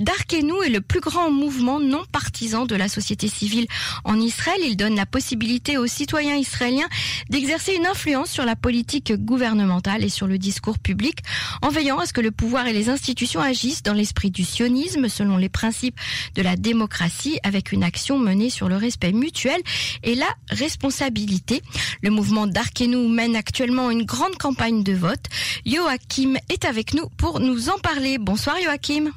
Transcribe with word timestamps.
Darkenou 0.00 0.62
est 0.62 0.70
le 0.70 0.80
plus 0.80 1.00
grand 1.00 1.30
mouvement 1.30 1.78
non 1.78 2.02
partisan 2.10 2.64
de 2.64 2.74
la 2.74 2.88
société 2.88 3.28
civile 3.28 3.66
en 4.04 4.18
Israël. 4.18 4.58
Il 4.64 4.74
donne 4.74 4.96
la 4.96 5.04
possibilité 5.04 5.76
aux 5.76 5.86
citoyens 5.86 6.36
israéliens 6.36 6.88
d'exercer 7.28 7.74
une 7.74 7.86
influence 7.86 8.30
sur 8.30 8.46
la 8.46 8.56
politique 8.56 9.12
gouvernementale 9.12 10.02
et 10.02 10.08
sur 10.08 10.26
le 10.26 10.38
discours 10.38 10.78
public 10.78 11.18
en 11.60 11.68
veillant 11.68 11.98
à 11.98 12.06
ce 12.06 12.14
que 12.14 12.22
le 12.22 12.30
pouvoir 12.30 12.66
et 12.66 12.72
les 12.72 12.88
institutions 12.88 13.42
agissent 13.42 13.82
dans 13.82 13.92
l'esprit 13.92 14.30
du 14.30 14.42
sionisme 14.42 15.10
selon 15.10 15.36
les 15.36 15.50
principes 15.50 16.00
de 16.34 16.40
la 16.40 16.56
démocratie 16.56 17.38
avec 17.42 17.70
une 17.70 17.84
action 17.84 18.18
menée 18.18 18.48
sur 18.48 18.70
le 18.70 18.76
respect 18.76 19.12
mutuel 19.12 19.60
et 20.02 20.14
la 20.14 20.28
responsabilité. 20.48 21.60
Le 22.00 22.08
mouvement 22.08 22.46
Darkenou 22.46 23.06
mène 23.06 23.36
actuellement 23.36 23.90
une 23.90 24.04
grande 24.04 24.36
campagne 24.38 24.82
de 24.82 24.94
vote. 24.94 25.26
Joachim 25.66 26.36
est 26.48 26.64
avec 26.64 26.94
nous 26.94 27.10
pour 27.18 27.38
nous 27.38 27.68
en 27.68 27.78
parler. 27.78 28.16
Bonsoir 28.16 28.56
Joachim. 28.64 29.12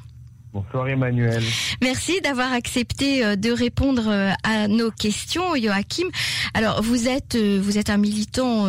Bonsoir 0.54 0.88
Emmanuel. 0.88 1.42
Merci 1.82 2.20
d'avoir 2.20 2.52
accepté 2.52 3.24
euh, 3.24 3.34
de 3.34 3.50
répondre 3.50 4.04
euh, 4.06 4.30
à 4.44 4.68
nos 4.68 4.92
questions, 4.92 5.56
Joachim. 5.56 6.06
Alors 6.54 6.80
vous 6.80 7.08
êtes 7.08 7.34
euh, 7.34 7.58
vous 7.60 7.76
êtes 7.76 7.90
un 7.90 7.96
militant 7.96 8.68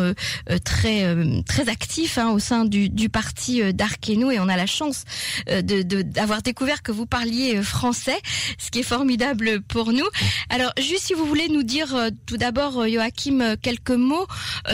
très 0.64 1.06
très 1.44 1.68
actif 1.68 2.18
hein, 2.18 2.30
au 2.30 2.40
sein 2.40 2.64
du, 2.64 3.08
parti 3.08 3.72
d'Arkenou 3.72 4.32
et 4.32 4.40
on 4.40 4.48
a 4.48 4.56
la 4.56 4.66
chance 4.66 5.04
de 5.46 5.82
d'avoir 6.02 6.42
découvert 6.42 6.82
que 6.82 6.90
vous 6.90 7.06
parliez 7.06 7.62
français, 7.62 8.18
ce 8.58 8.72
qui 8.72 8.80
est 8.80 8.88
formidable 8.96 9.60
pour 9.62 9.92
nous. 9.92 10.06
Alors 10.50 10.72
juste 10.78 11.04
si 11.04 11.14
vous 11.14 11.24
voulez 11.24 11.48
nous 11.48 11.62
dire 11.62 11.94
tout 12.26 12.36
d'abord, 12.36 12.88
Joachim, 12.88 13.56
quelques 13.62 13.90
mots 13.90 14.26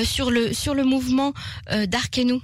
sur 0.02 0.30
le 0.30 0.54
sur 0.54 0.74
le 0.74 0.84
mouvement 0.84 1.34
d'Arkenou. 1.88 2.40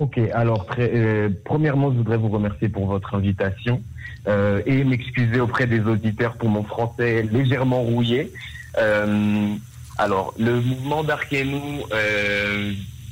Ok, 0.00 0.18
alors 0.32 0.66
euh, 0.78 1.28
premièrement, 1.44 1.92
je 1.92 1.98
voudrais 1.98 2.16
vous 2.16 2.30
remercier 2.30 2.70
pour 2.70 2.86
votre 2.86 3.14
invitation 3.14 3.82
euh, 4.26 4.62
et 4.64 4.82
m'excuser 4.82 5.40
auprès 5.40 5.66
des 5.66 5.80
auditeurs 5.80 6.38
pour 6.38 6.48
mon 6.48 6.64
français 6.64 7.22
légèrement 7.30 7.82
rouillé. 7.82 8.32
Euh, 8.78 9.54
alors, 9.98 10.32
le 10.38 10.58
mouvement 10.62 11.04
d'Arkenou 11.04 11.82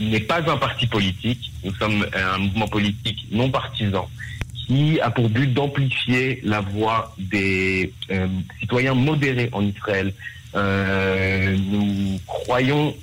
n'est 0.01 0.21
pas 0.21 0.51
un 0.51 0.57
parti 0.57 0.87
politique. 0.87 1.53
Nous 1.62 1.75
sommes 1.75 2.07
un 2.15 2.39
mouvement 2.39 2.69
politique 2.69 3.27
non 3.31 3.51
partisan 3.51 4.09
qui 4.55 4.99
a 5.01 5.11
pour 5.11 5.29
but 5.29 5.53
d'amplifier 5.53 6.41
la 6.43 6.62
voix 6.62 7.15
des 7.19 7.93
citoyens 8.61 8.95
modérés 8.95 9.51
en 9.53 9.62
Israël. 9.62 10.15
Nous 10.55 12.19
croyons 12.27 12.95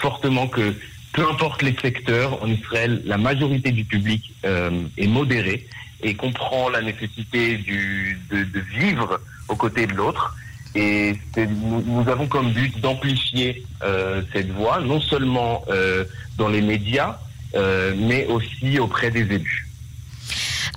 fortement 0.00 0.46
que 0.48 0.74
peu 1.14 1.22
importe 1.22 1.62
les 1.62 1.74
secteurs, 1.80 2.42
en 2.42 2.48
Israël, 2.48 3.00
la 3.06 3.16
majorité 3.16 3.70
du 3.70 3.84
public 3.84 4.34
euh, 4.44 4.82
est 4.98 5.06
modérée 5.06 5.66
et 6.02 6.14
comprend 6.14 6.68
la 6.68 6.82
nécessité 6.82 7.56
de, 7.56 8.60
vivre 8.76 9.20
aux 9.48 9.56
côtés 9.56 9.86
de 9.86 9.94
l'autre. 9.94 10.36
Et 10.74 11.14
nous, 11.36 12.04
avons 12.08 12.26
comme 12.26 12.50
but 12.50 12.80
d'amplifier 12.80 13.64
euh, 13.84 14.22
cette 14.32 14.50
voix, 14.50 14.80
non 14.80 15.00
seulement 15.00 15.64
euh, 15.68 16.04
dans 16.36 16.48
les 16.48 16.60
médias, 16.60 17.16
mais 17.96 18.26
aussi 18.26 18.80
auprès 18.80 19.12
des 19.12 19.20
élus. 19.20 19.63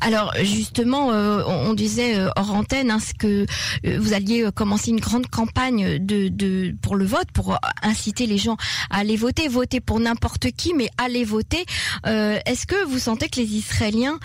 Alors 0.01 0.33
justement, 0.41 1.11
euh, 1.11 1.43
on, 1.47 1.73
disait 1.73 2.17
euh, 2.17 2.29
hors 2.35 2.53
antenne 2.53 2.91
hein, 2.91 2.99
que 3.17 3.45
euh, 3.85 3.97
vous 3.99 4.13
alliez 4.13 4.49
commencer 4.53 4.91
une 4.91 4.99
grande 4.99 5.27
campagne 5.27 5.97
de, 5.99 6.75
pour 6.81 6.95
le 6.95 7.05
vote, 7.05 7.31
pour 7.33 7.57
inciter 7.81 8.27
les 8.27 8.37
gens 8.37 8.57
à 8.89 8.99
aller 8.99 9.15
voter, 9.15 9.47
voter 9.47 9.79
pour 9.79 9.99
n'importe 9.99 10.51
qui, 10.51 10.73
mais 10.73 10.89
aller 10.97 11.23
voter. 11.23 11.65
Est-ce 12.05 12.67
que 12.67 12.85
vous 12.85 12.99
sentez 12.99 13.29
que 13.29 13.39
les 13.39 13.55
Israéliens 13.55 14.19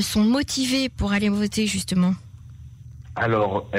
sont 0.00 0.22
motivés 0.22 0.88
pour 0.88 1.12
aller 1.12 1.28
voter 1.28 1.66
justement? 1.66 2.14
Alors 3.16 3.70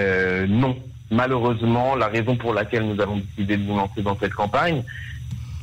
non. 0.48 0.78
Malheureusement, 1.12 1.96
la 1.96 2.08
raison 2.08 2.36
pour 2.36 2.54
laquelle 2.54 2.84
nous 2.84 3.02
avons 3.02 3.18
décidé 3.18 3.58
de 3.58 3.64
nous 3.64 3.76
lancer 3.76 4.04
dans 4.04 4.18
cette 4.20 4.34
campagne 4.34 4.84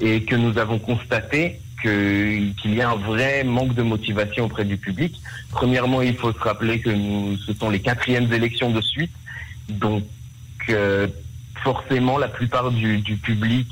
et 0.01 0.25
que 0.25 0.35
nous 0.35 0.59
avons 0.59 0.81
constaté 0.81 1.61
qu'il 1.87 2.75
y 2.75 2.81
a 2.81 2.91
un 2.91 2.97
vrai 2.97 3.45
manque 3.45 3.75
de 3.75 3.83
motivation 3.83 4.47
auprès 4.47 4.65
du 4.65 4.77
public. 4.77 5.21
Premièrement, 5.51 6.03
il 6.03 6.17
faut 6.17 6.33
se 6.33 6.39
rappeler 6.39 6.81
que 6.81 6.91
nous, 6.91 7.37
ce 7.39 7.53
sont 7.53 7.71
les 7.71 7.81
quatrièmes 7.81 8.33
élections 8.33 8.71
de 8.71 8.81
suite, 8.81 9.13
donc 9.69 10.05
euh, 10.69 11.07
forcément 11.63 12.19
la 12.19 12.29
plupart 12.29 12.71
du, 12.71 12.99
du 12.99 13.17
public 13.17 13.69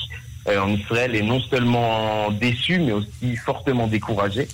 euh, 0.48 0.60
en 0.60 0.68
Israël 0.68 1.14
est 1.14 1.22
non 1.22 1.40
seulement 1.40 2.30
déçu, 2.30 2.78
mais 2.78 2.92
aussi 2.92 3.36
fortement 3.36 3.86
découragé. 3.86 4.48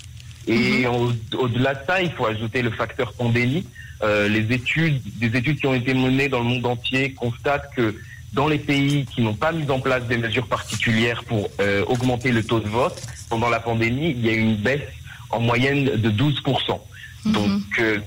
Et 0.46 0.84
mm-hmm. 0.84 1.36
au-delà 1.36 1.74
de 1.74 1.80
ça, 1.86 2.00
il 2.00 2.10
faut 2.12 2.26
ajouter 2.26 2.62
le 2.62 2.70
facteur 2.70 3.12
pandémie. 3.12 3.66
Euh, 4.02 4.28
les 4.28 4.54
études, 4.54 5.02
des 5.18 5.36
études 5.36 5.58
qui 5.58 5.66
ont 5.66 5.74
été 5.74 5.92
menées 5.92 6.28
dans 6.28 6.38
le 6.38 6.46
monde 6.46 6.64
entier 6.64 7.12
constatent 7.12 7.70
que 7.76 7.94
dans 8.32 8.48
les 8.48 8.58
pays 8.58 9.06
qui 9.06 9.22
n'ont 9.22 9.34
pas 9.34 9.52
mis 9.52 9.68
en 9.70 9.80
place 9.80 10.04
des 10.04 10.16
mesures 10.16 10.46
particulières 10.46 11.24
pour 11.24 11.48
euh, 11.60 11.84
augmenter 11.86 12.30
le 12.32 12.44
taux 12.44 12.60
de 12.60 12.68
vote, 12.68 13.00
pendant 13.28 13.48
la 13.48 13.60
pandémie, 13.60 14.10
il 14.10 14.24
y 14.24 14.30
a 14.30 14.32
eu 14.32 14.40
une 14.40 14.56
baisse 14.56 14.88
en 15.30 15.40
moyenne 15.40 15.84
de 15.84 16.10
12%. 16.10 16.80
Mmh. 17.24 17.32
Donc, 17.32 17.62
euh, 17.78 17.98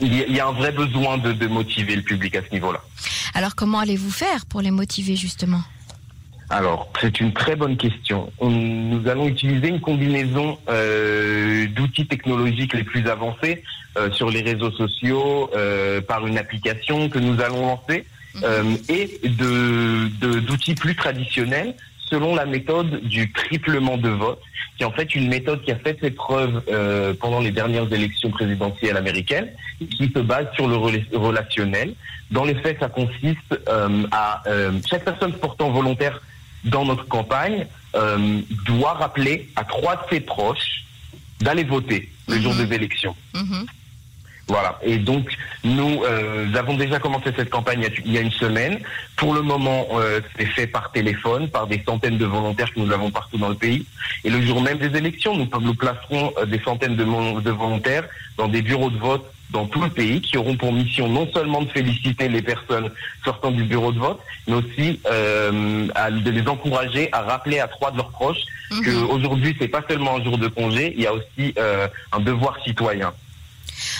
il, 0.00 0.14
y 0.14 0.40
a, 0.40 0.46
un 0.46 0.52
vrai 0.52 0.72
besoin 0.72 1.18
de, 1.18 1.32
de 1.32 1.46
motiver 1.46 1.94
le 1.94 2.02
public 2.02 2.34
à 2.36 2.42
ce 2.42 2.52
niveau-là. 2.52 2.80
Alors, 3.34 3.54
comment 3.54 3.78
allez-vous 3.78 4.10
faire 4.10 4.46
pour 4.46 4.60
les 4.60 4.70
motiver, 4.70 5.16
justement? 5.16 5.62
Alors, 6.50 6.90
c'est 7.00 7.20
une 7.20 7.32
très 7.32 7.54
bonne 7.54 7.76
question. 7.76 8.32
On, 8.40 8.50
nous 8.50 9.08
allons 9.08 9.28
utiliser 9.28 9.68
une 9.68 9.80
combinaison 9.80 10.58
euh, 10.68 11.68
d'outils 11.68 12.06
technologiques 12.06 12.74
les 12.74 12.82
plus 12.82 13.06
avancés 13.08 13.62
euh, 13.96 14.10
sur 14.10 14.30
les 14.30 14.42
réseaux 14.42 14.72
sociaux, 14.72 15.48
euh, 15.54 16.00
par 16.00 16.26
une 16.26 16.36
application 16.36 17.08
que 17.08 17.20
nous 17.20 17.40
allons 17.40 17.66
lancer, 17.66 18.04
mmh. 18.34 18.74
et 18.88 19.20
de 19.24 20.38
d'outils 20.40 20.74
plus 20.74 20.94
traditionnels 20.94 21.74
selon 22.10 22.34
la 22.34 22.44
méthode 22.44 23.02
du 23.04 23.32
triplement 23.32 23.96
de 23.96 24.08
vote, 24.08 24.40
qui 24.76 24.82
est 24.82 24.86
en 24.86 24.90
fait 24.90 25.14
une 25.14 25.28
méthode 25.28 25.62
qui 25.62 25.70
a 25.70 25.76
fait 25.76 25.96
ses 26.00 26.10
preuves 26.10 26.62
euh, 26.68 27.14
pendant 27.14 27.40
les 27.40 27.52
dernières 27.52 27.90
élections 27.92 28.30
présidentielles 28.30 28.96
américaines, 28.96 29.48
qui 29.78 30.10
se 30.14 30.18
base 30.18 30.46
sur 30.54 30.66
le 30.66 30.76
relationnel. 30.76 31.94
Dans 32.30 32.44
les 32.44 32.54
faits, 32.56 32.78
ça 32.80 32.88
consiste 32.88 33.58
euh, 33.68 34.04
à 34.10 34.42
euh, 34.46 34.72
chaque 34.88 35.04
personne 35.04 35.32
portant 35.34 35.70
volontaire 35.70 36.20
dans 36.64 36.84
notre 36.84 37.06
campagne 37.06 37.66
euh, 37.94 38.40
doit 38.66 38.94
rappeler 38.94 39.48
à 39.56 39.64
trois 39.64 39.96
de 39.96 40.02
ses 40.10 40.20
proches 40.20 40.84
d'aller 41.40 41.64
voter 41.64 42.08
le 42.28 42.36
mmh. 42.36 42.42
jour 42.42 42.54
des 42.54 42.74
élections. 42.74 43.16
Mmh. 43.34 43.62
Voilà. 44.48 44.78
Et 44.82 44.98
donc, 44.98 45.30
nous 45.62 46.02
euh, 46.04 46.52
avons 46.54 46.76
déjà 46.76 46.98
commencé 46.98 47.30
cette 47.36 47.50
campagne 47.50 47.88
il 48.04 48.12
y 48.12 48.18
a 48.18 48.20
une 48.20 48.32
semaine. 48.32 48.80
Pour 49.16 49.34
le 49.34 49.42
moment, 49.42 49.86
euh, 49.94 50.20
c'est 50.36 50.46
fait 50.46 50.66
par 50.66 50.90
téléphone, 50.92 51.48
par 51.48 51.66
des 51.66 51.82
centaines 51.86 52.18
de 52.18 52.26
volontaires 52.26 52.72
que 52.72 52.80
nous 52.80 52.92
avons 52.92 53.10
partout 53.10 53.38
dans 53.38 53.48
le 53.48 53.54
pays. 53.54 53.86
Et 54.24 54.30
le 54.30 54.40
jour 54.42 54.60
même 54.60 54.78
des 54.78 54.96
élections, 54.96 55.36
nous, 55.36 55.48
nous 55.60 55.74
placerons 55.74 56.32
euh, 56.38 56.46
des 56.46 56.60
centaines 56.60 56.96
de, 56.96 57.04
de 57.04 57.50
volontaires 57.50 58.04
dans 58.36 58.48
des 58.48 58.62
bureaux 58.62 58.90
de 58.90 58.98
vote 58.98 59.24
dans 59.52 59.66
tout 59.66 59.80
le 59.80 59.90
pays 59.90 60.20
qui 60.20 60.36
auront 60.36 60.56
pour 60.56 60.72
mission 60.72 61.08
non 61.08 61.28
seulement 61.32 61.62
de 61.62 61.68
féliciter 61.70 62.28
les 62.28 62.42
personnes 62.42 62.90
sortant 63.24 63.50
du 63.50 63.64
bureau 63.64 63.92
de 63.92 63.98
vote, 63.98 64.20
mais 64.46 64.54
aussi 64.54 65.00
euh, 65.06 65.88
à, 65.94 66.10
de 66.10 66.30
les 66.30 66.46
encourager 66.46 67.08
à 67.12 67.22
rappeler 67.22 67.58
à 67.58 67.68
trois 67.68 67.90
de 67.90 67.96
leurs 67.96 68.10
proches 68.10 68.44
mmh. 68.70 68.82
qu'aujourd'hui, 68.84 69.56
c'est 69.58 69.68
pas 69.68 69.82
seulement 69.88 70.16
un 70.16 70.24
jour 70.24 70.38
de 70.38 70.48
congé, 70.48 70.94
il 70.96 71.02
y 71.02 71.06
a 71.06 71.12
aussi 71.12 71.54
euh, 71.58 71.88
un 72.12 72.20
devoir 72.20 72.58
citoyen. 72.64 73.12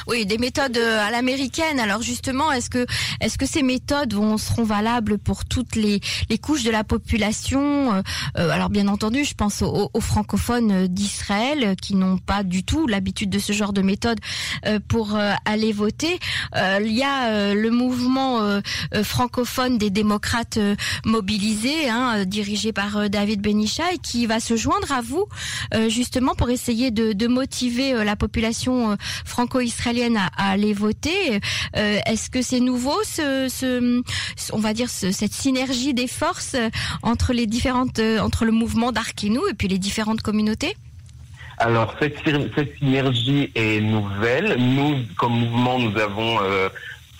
Oui, 0.07 0.27
des 0.27 0.39
méthodes 0.39 0.77
euh, 0.77 1.07
à 1.07 1.11
l'américaine. 1.11 1.79
Alors 1.79 2.03
justement, 2.03 2.53
est-ce 2.53 2.71
que 2.71 2.87
est-ce 3.21 3.37
que 3.37 3.47
ces 3.47 3.63
méthodes 3.63 4.15
vont 4.15 4.39
seront 4.39 4.65
valables 4.65 5.19
pour 5.19 5.45
toutes 5.45 5.77
les, 5.77 6.01
couches 6.41 6.63
de 6.63 6.71
la 6.71 6.85
population 6.85 7.93
euh, 7.93 8.03
euh 8.39 8.51
Alors 8.51 8.71
bien 8.71 8.89
entendu, 8.89 9.25
je 9.25 9.35
pense 9.35 9.63
aux, 9.63 9.91
francophones 10.01 10.87
d'Israël 10.87 11.77
qui 11.81 11.95
n'ont 11.95 12.19
pas 12.19 12.43
du 12.43 12.65
tout 12.65 12.87
l'habitude 12.87 13.31
de 13.31 13.39
ce 13.39 13.53
genre 13.53 13.73
de 13.73 13.83
méthode 13.83 14.19
pour 14.89 15.19
aller 15.45 15.73
voter. 15.73 16.19
il 16.57 16.93
y 16.93 17.03
a 17.03 17.53
le 17.55 17.71
mouvement 17.71 18.61
francophone 19.03 19.79
des 19.79 19.91
démocrates 19.91 20.59
mobilisés, 21.05 21.89
hein, 21.89 22.25
dirigé 22.25 22.73
par 22.73 23.11
David 23.11 23.43
Benichai, 23.43 23.99
qui 24.03 24.27
va 24.27 24.41
se 24.41 24.57
joindre 24.57 24.91
à 24.93 25.03
vous 25.03 25.27
justement 25.89 26.35
pour 26.35 26.51
essayer 26.51 26.91
de, 26.91 27.13
de 27.13 27.27
motiver 27.27 28.05
la 28.05 28.17
population 28.17 28.97
franco-israélienne 29.25 29.90
israélienne 29.91 30.17
à, 30.17 30.31
à 30.37 30.51
aller 30.53 30.73
voter. 30.73 31.41
Euh, 31.77 31.99
Est-ce 32.07 32.31
que 32.31 32.43
c'est 32.43 32.61
nouveau, 32.61 32.97
ce, 33.05 33.49
ce, 33.49 34.03
on 34.53 34.59
va 34.59 34.73
dire 34.73 34.89
ce, 34.89 35.11
cette 35.11 35.33
synergie 35.33 35.95
des 35.95 36.07
forces 36.07 36.57
entre 37.03 37.33
les 37.33 37.47
différentes, 37.47 37.99
euh, 37.99 38.19
entre 38.21 38.45
le 38.45 38.53
mouvement 38.53 38.93
d'Arkenou 38.93 39.47
et 39.49 39.55
puis 39.55 39.69
les 39.69 39.79
différentes 39.79 40.23
communautés? 40.23 40.77
Alors 41.59 41.95
cette, 42.01 42.17
cette 42.55 42.79
synergie 42.79 43.51
est 43.55 43.81
nouvelle. 43.81 44.57
Nous, 44.59 44.97
comme 45.17 45.33
mouvement, 45.33 45.79
nous 45.79 45.97
avons 45.99 46.41
euh, 46.43 46.69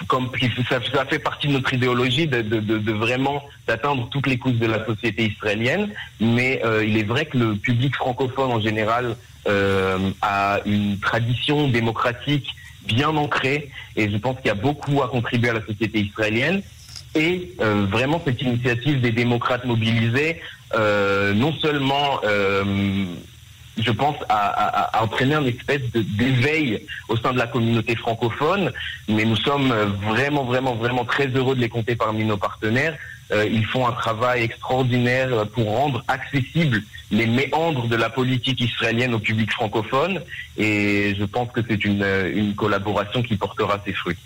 comme 0.07 0.31
ça, 0.67 0.79
ça, 0.95 1.05
fait 1.05 1.19
partie 1.19 1.47
de 1.49 1.53
notre 1.53 1.75
idéologie 1.75 2.27
de, 2.27 2.41
de, 2.41 2.59
de, 2.59 2.79
de 2.79 2.93
vraiment 2.93 3.43
d'atteindre 3.67 4.09
toutes 4.09 4.27
les 4.27 4.39
couches 4.39 4.55
de 4.55 4.67
la 4.67 4.85
société 4.87 5.27
israélienne. 5.27 5.91
Mais 6.21 6.63
euh, 6.65 6.83
il 6.83 6.97
est 6.97 7.03
vrai 7.03 7.27
que 7.27 7.37
le 7.37 7.55
public 7.55 7.95
francophone 7.97 8.51
en 8.51 8.61
général 8.63 9.15
euh, 9.47 10.11
a 10.23 10.61
une 10.65 10.99
tradition 10.99 11.69
démocratique 11.69 12.49
bien 12.87 13.09
ancré 13.17 13.71
et 13.97 14.11
je 14.11 14.17
pense 14.17 14.37
qu'il 14.37 14.47
y 14.47 14.51
a 14.51 14.55
beaucoup 14.55 15.03
à 15.03 15.09
contribuer 15.09 15.51
à 15.51 15.55
la 15.55 15.67
société 15.67 16.01
israélienne. 16.01 16.63
Et 17.15 17.53
euh, 17.61 17.87
vraiment 17.91 18.23
cette 18.25 18.41
initiative 18.41 19.01
des 19.01 19.11
démocrates 19.11 19.65
mobilisés, 19.65 20.41
euh, 20.75 21.35
non 21.35 21.53
seulement 21.55 22.21
euh, 22.25 23.05
je 23.77 23.91
pense, 23.91 24.17
à, 24.29 24.99
à, 24.99 25.03
entraîner 25.03 25.35
un 25.35 25.45
espèce 25.47 25.81
d'éveil 25.93 26.87
au 27.09 27.17
sein 27.17 27.33
de 27.33 27.39
la 27.39 27.47
communauté 27.47 27.97
francophone. 27.97 28.73
Mais 29.09 29.25
nous 29.25 29.37
sommes 29.37 29.73
vraiment, 30.07 30.45
vraiment, 30.45 30.75
vraiment 30.75 31.05
très 31.05 31.29
heureux 31.29 31.55
de 31.55 31.61
les 31.61 31.69
compter 31.69 31.97
parmi 31.97 32.25
nos 32.25 32.37
partenaires. 32.37 32.97
Euh, 33.33 33.47
ils 33.47 33.65
font 33.65 33.87
un 33.87 33.93
travail 33.93 34.43
extraordinaire 34.43 35.47
pour 35.49 35.67
rendre 35.71 36.03
accessibles 36.09 36.83
les 37.11 37.27
méandres 37.27 37.89
de 37.89 37.97
la 37.97 38.11
politique 38.11 38.61
israélienne 38.61 39.15
au 39.15 39.19
public 39.19 39.51
francophone. 39.53 40.21
Et 40.57 41.15
je 41.19 41.25
pense 41.25 41.51
que 41.53 41.61
c'est 41.69 41.85
une, 41.85 42.05
une 42.35 42.55
collaboration 42.55 43.23
qui 43.23 43.37
portera 43.37 43.81
ses 43.85 43.93
fruits. 43.93 44.17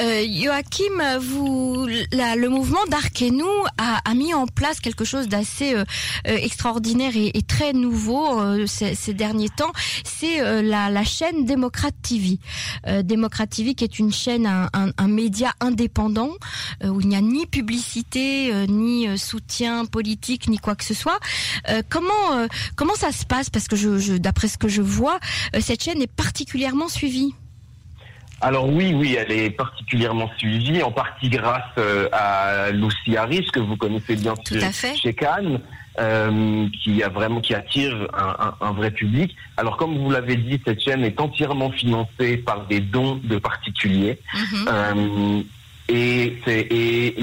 Euh, 0.00 0.26
Joachim, 0.26 1.18
vous, 1.20 1.86
le 1.86 2.46
mouvement 2.48 2.84
d'Arkenou 2.88 3.48
a, 3.76 4.00
a, 4.04 4.14
mis 4.14 4.32
en 4.32 4.46
place 4.46 4.80
quelque 4.80 5.04
chose 5.04 5.28
d'assez 5.28 5.74
euh, 5.74 5.84
euh, 6.28 6.36
extraordinaire 6.36 7.12
et, 7.14 7.42
très 7.42 7.72
nouveau 7.72 8.66
ces, 8.66 9.12
derniers 9.12 9.50
temps. 9.50 9.72
C'est 10.04 10.62
la, 10.62 11.04
chaîne 11.04 11.44
Démocrate 11.44 11.94
TV. 12.02 12.38
Démocrate 13.02 13.50
TV 13.50 13.74
qui 13.74 13.84
est 13.84 13.98
une 13.98 14.12
chaîne, 14.12 14.46
un, 14.46 15.08
média 15.08 15.52
indépendant 15.60 16.30
où 16.84 17.00
il 17.00 17.08
n'y 17.08 17.16
a 17.16 17.20
ni 17.20 17.46
publicité, 17.46 18.52
ni 18.68 19.18
soutien 19.18 19.84
politique, 19.84 20.48
ni 20.48 20.58
quoi 20.58 20.76
que 20.76 20.84
ce 20.84 20.94
soit. 20.94 21.18
comment 21.88 22.46
comment 22.76 22.94
ça 22.94 23.12
se 23.12 23.26
passe? 23.26 23.50
Parce 23.50 23.68
que 23.68 23.76
je 23.76 24.16
d'après 24.16 24.48
ce 24.48 24.56
que 24.56 24.68
je 24.68 24.82
vois, 24.82 25.18
cette 25.60 25.82
chaîne 25.82 26.00
est 26.00 26.12
particulièrement 26.12 26.88
suivie. 26.88 27.34
Alors 28.42 28.68
oui, 28.68 28.92
oui, 28.92 29.16
elle 29.16 29.30
est 29.30 29.50
particulièrement 29.50 30.28
suivie, 30.36 30.82
en 30.82 30.90
partie 30.90 31.28
grâce 31.28 31.62
euh, 31.78 32.08
à 32.10 32.72
Lucy 32.72 33.16
Harris, 33.16 33.46
que 33.52 33.60
vous 33.60 33.76
connaissez 33.76 34.16
bien 34.16 34.34
sûr 34.44 34.60
chez 35.00 35.14
Cannes, 35.14 35.60
euh, 36.00 36.66
qui 36.82 37.04
a 37.04 37.08
vraiment 37.08 37.40
qui 37.40 37.54
attire 37.54 38.08
un, 38.60 38.72
vrai 38.72 38.90
public. 38.90 39.36
Alors 39.56 39.76
comme 39.76 39.96
vous 39.96 40.10
l'avez 40.10 40.34
dit, 40.34 40.60
cette 40.66 40.82
chaîne 40.82 41.04
est 41.04 41.20
entièrement 41.20 41.70
financée 41.70 42.36
par 42.36 42.66
des 42.66 42.80
dons 42.80 43.20
de 43.22 43.38
particuliers. 43.38 44.18
Mhm. 44.34 44.68
Euh, 44.68 45.42
et 45.88 46.36
et 46.48 47.16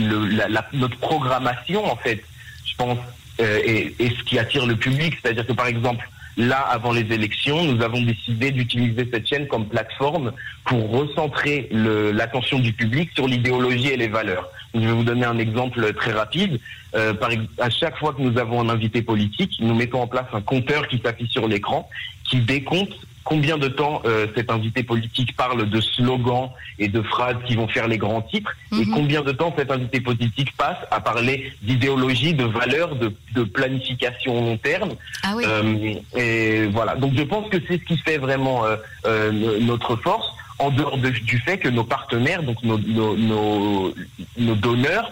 notre 0.74 0.98
programmation 1.00 1.86
en 1.92 1.98
fait, 1.98 2.24
je 2.65 2.75
pense, 2.77 3.00
est, 3.39 3.94
est 4.00 4.18
ce 4.18 4.24
qui 4.24 4.39
attire 4.39 4.65
le 4.65 4.77
public. 4.77 5.18
C'est-à-dire 5.22 5.45
que 5.45 5.54
par 5.54 5.68
exemple 5.68 6.07
Là, 6.39 6.62
avant 6.62 6.94
les 6.94 7.01
élections, 7.13 7.65
nous 7.65 7.83
avons 7.83 8.01
décidé 8.01 8.51
d'utiliser 8.51 9.06
cette 9.12 9.27
chaîne 9.27 9.45
comme 9.47 9.68
plateforme 9.68 10.31
pour 10.63 10.89
recentrer 10.89 11.68
l'attention 11.69 12.59
du 12.59 12.71
public 12.71 13.09
sur 13.13 13.27
l'idéologie 13.27 13.89
et 13.89 13.97
les 13.97 14.07
valeurs. 14.07 14.47
Je 14.74 14.80
vais 14.80 14.94
vous 14.94 15.03
donner 15.03 15.25
un 15.25 15.38
exemple 15.38 15.94
très 15.95 16.13
rapide. 16.13 16.62
Euh, 16.95 17.13
à 17.57 17.69
chaque 17.69 17.97
fois 17.97 18.13
que 18.13 18.21
nous 18.21 18.39
avons 18.39 18.62
un 18.62 18.69
invité 18.69 19.01
politique, 19.01 19.51
nous 19.59 19.75
mettons 19.75 20.01
en 20.01 20.07
place 20.07 20.27
un 20.31 20.39
compteur 20.39 20.88
qui 20.88 21.01
s'affiche 21.03 21.31
sur 21.31 21.45
l'écran, 21.45 21.89
qui 22.24 22.39
décompte 22.39 22.95
combien 23.30 23.60
de 23.60 23.68
temps 23.68 24.02
euh, 24.06 24.26
cet 24.36 24.50
invité 24.50 24.81
politique 24.81 25.36
parle 25.38 25.70
de 25.70 25.80
slogans 25.80 26.50
et 26.80 26.88
de 26.88 27.02
phrases 27.04 27.38
qui 27.46 27.56
vont 27.56 27.68
faire 27.68 27.88
les 27.88 28.00
grands 28.00 28.24
titres, 28.24 28.52
et 28.72 28.86
mhm. 28.86 28.92
combien 28.92 29.22
de 29.22 29.31
temps 29.31 29.54
cet 29.56 29.70
invité 29.72 30.02
politique 30.02 30.52
passe 30.58 30.80
à 30.90 31.00
parler 31.00 31.54
d'idéologie, 31.62 32.34
de 32.34 32.46
valeurs, 32.46 32.96
de, 32.96 33.14
de, 33.36 33.44
planification 33.44 34.34
long 34.34 34.58
terme. 34.58 34.94
Ah 35.22 35.34
oui. 35.36 35.44
euh, 35.48 35.94
et 36.18 36.66
voilà. 36.68 36.96
Donc 36.96 37.14
je 37.16 37.22
pense 37.22 37.48
que 37.50 37.58
c'est 37.68 37.78
ce 37.78 37.86
qui 37.86 37.98
fait 38.00 38.18
vraiment 38.18 38.66
euh, 38.66 38.76
euh 39.06 39.60
notre 39.62 39.96
force 39.96 40.30
en 40.58 40.72
dehors 40.72 40.98
du 40.98 41.38
fait 41.40 41.58
que 41.58 41.70
nos 41.70 41.84
partenaires, 41.84 42.44
donc 42.44 42.62
nos, 42.64 42.78
nos, 42.80 43.16
nos, 43.16 43.94
nos 44.38 44.56
donneurs, 44.56 45.12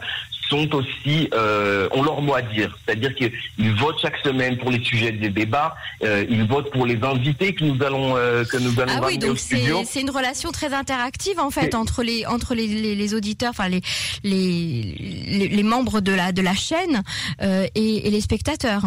sont 0.49 0.73
aussi 0.75 1.29
euh, 1.33 1.87
ont 1.91 2.03
leur 2.03 2.21
mot 2.21 2.35
à 2.35 2.41
dire. 2.41 2.77
C'est-à-dire 2.85 3.13
qu'ils 3.15 3.75
votent 3.75 3.99
chaque 4.01 4.17
semaine 4.23 4.57
pour 4.57 4.71
les 4.71 4.83
sujets 4.83 5.11
des 5.11 5.29
débats, 5.29 5.75
euh, 6.03 6.25
ils 6.29 6.45
votent 6.47 6.71
pour 6.71 6.85
les 6.85 6.99
invités 7.03 7.53
que 7.53 7.63
nous 7.63 7.81
allons 7.83 8.15
euh, 8.17 8.43
que 8.45 8.57
nous 8.57 8.79
allons 8.79 8.93
ah 8.95 9.05
oui, 9.05 9.17
donc 9.17 9.37
c'est 9.37 10.01
une 10.01 10.09
relation 10.09 10.51
très 10.51 10.73
interactive 10.73 11.39
en 11.39 11.49
fait 11.49 11.75
entre 11.75 12.03
les 12.03 12.25
entre 12.25 12.55
les, 12.55 12.67
les, 12.67 12.95
les 12.95 13.13
auditeurs, 13.13 13.51
enfin 13.51 13.67
les, 13.69 13.81
les, 14.23 15.49
les 15.49 15.63
membres 15.63 16.01
de 16.01 16.11
la 16.13 16.31
de 16.31 16.41
la 16.41 16.53
chaîne 16.53 17.03
euh, 17.41 17.65
et, 17.75 18.07
et 18.07 18.11
les 18.11 18.21
spectateurs. 18.21 18.83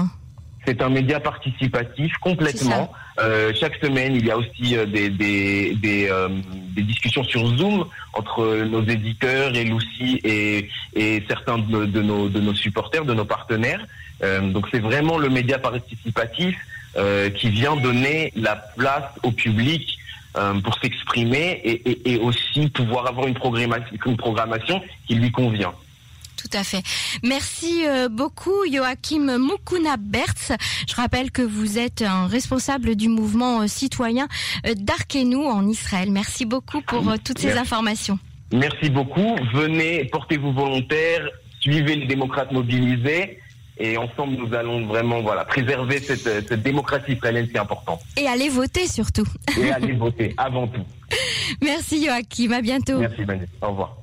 C'est 0.67 0.83
un 0.83 0.91
média 0.91 1.21
participatif 1.21 2.13
complètement. 2.21 2.93
Euh, 3.21 3.53
chaque 3.55 3.77
semaine, 3.77 4.15
il 4.15 4.27
y 4.27 4.31
a 4.31 4.39
aussi 4.39 4.77
euh, 4.77 4.87
des, 4.87 5.11
des, 5.11 5.75
des, 5.75 6.09
euh, 6.09 6.29
des, 6.75 6.83
discussions 6.83 7.23
sur 7.23 7.47
Zoom 7.57 7.85
entre 8.15 8.65
nos 8.65 8.83
éditeurs 8.83 9.55
et 9.55 9.65
Lucie 9.65 10.21
et, 10.25 10.69
et 10.95 11.23
certains 11.29 11.59
de, 11.59 12.03
nos, 12.03 12.29
de 12.29 12.41
nos 12.41 12.55
supporters, 12.55 13.05
de 13.05 13.13
nos 13.13 13.27
partenaires. 13.27 13.85
Euh, 14.23 14.41
donc 14.41 14.67
c'est 14.71 14.79
vraiment 14.79 15.19
le 15.19 15.29
média 15.29 15.59
participatif 15.59 16.57
qui 17.37 17.51
vient 17.51 17.77
donner 17.77 18.33
la 18.35 18.57
place 18.57 19.05
au 19.23 19.31
public 19.31 19.97
pour 20.65 20.75
s'exprimer 20.83 21.61
et, 21.63 21.89
et, 21.89 22.15
et, 22.15 22.19
aussi 22.19 22.69
pouvoir 22.69 23.07
avoir 23.07 23.29
une 23.29 23.35
programmation, 23.35 23.97
une 24.07 24.17
programmation 24.17 24.83
qui 25.07 25.15
lui 25.15 25.31
convient. 25.31 25.73
Tout 26.41 26.57
à 26.57 26.65
fait. 26.65 26.83
Merci 27.23 27.87
euh, 27.87 28.09
beaucoup 28.09 28.65
Joachim 28.73 29.39
Mukuna 29.39 29.97
Bertz. 29.99 30.53
Je 30.89 30.95
rappelle 30.95 31.31
que 31.31 31.43
vous 31.43 31.79
êtes 31.79 32.01
un 32.01 32.27
responsable 32.27 32.97
du 32.97 33.09
mouvement 33.09 33.61
euh, 33.61 33.67
citoyen 33.67 34.27
euh, 34.67 34.73
d'Arkenou 34.75 35.45
en 35.45 35.69
Israël. 35.69 36.11
Merci 36.11 36.47
beaucoup 36.47 36.81
pour 36.81 37.03
toutes 37.23 37.41
ces 37.41 37.53
informations. 37.53 38.19
Merci 38.53 38.89
beaucoup. 38.89 39.37
Venez, 39.53 40.07
portez-vous 40.07 40.53
volontaire, 40.53 41.29
suivez 41.61 41.97
les 41.97 42.07
démocrates 42.07 42.53
mobilisés 42.53 43.39
et 43.79 43.99
ensemble 43.99 44.37
nous 44.37 44.55
allons 44.55 44.87
vraiment 44.87 45.21
voilà 45.21 45.45
préserver 45.45 45.99
cette, 45.99 46.49
cette 46.49 46.63
démocratie 46.63 47.13
israélienne 47.13 47.49
si 47.51 47.59
importante. 47.59 48.01
Et 48.17 48.27
allez 48.27 48.49
voter 48.49 48.87
surtout. 48.87 49.27
Et 49.61 49.71
allez 49.71 49.93
voter 49.93 50.35
avant 50.39 50.67
tout. 50.69 50.85
Merci 51.63 52.07
Joachim, 52.07 52.53
à 52.53 52.63
bientôt. 52.63 52.99
Merci 52.99 53.25
Manu. 53.27 53.47
Au 53.61 53.69
revoir. 53.69 54.00